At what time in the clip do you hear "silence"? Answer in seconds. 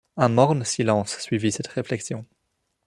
0.65-1.19